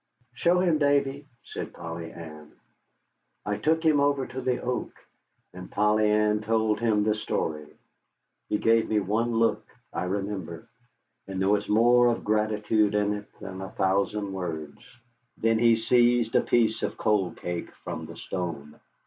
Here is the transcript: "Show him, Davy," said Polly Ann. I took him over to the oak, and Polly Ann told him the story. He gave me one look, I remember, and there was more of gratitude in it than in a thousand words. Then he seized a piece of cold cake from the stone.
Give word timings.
"Show 0.33 0.57
him, 0.61 0.79
Davy," 0.79 1.27
said 1.43 1.75
Polly 1.75 2.11
Ann. 2.11 2.53
I 3.45 3.57
took 3.57 3.83
him 3.85 3.99
over 3.99 4.25
to 4.25 4.41
the 4.41 4.59
oak, 4.59 4.91
and 5.53 5.69
Polly 5.69 6.09
Ann 6.09 6.41
told 6.41 6.79
him 6.79 7.03
the 7.03 7.13
story. 7.13 7.67
He 8.49 8.57
gave 8.57 8.89
me 8.89 8.99
one 8.99 9.29
look, 9.31 9.63
I 9.93 10.05
remember, 10.05 10.67
and 11.27 11.39
there 11.39 11.49
was 11.49 11.69
more 11.69 12.07
of 12.07 12.23
gratitude 12.23 12.95
in 12.95 13.13
it 13.13 13.29
than 13.39 13.57
in 13.61 13.61
a 13.61 13.69
thousand 13.69 14.33
words. 14.33 14.83
Then 15.37 15.59
he 15.59 15.75
seized 15.75 16.33
a 16.33 16.41
piece 16.41 16.81
of 16.81 16.97
cold 16.97 17.37
cake 17.37 17.69
from 17.83 18.07
the 18.07 18.17
stone. 18.17 18.79